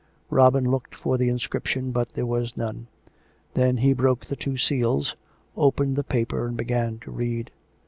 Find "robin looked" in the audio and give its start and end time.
0.31-0.95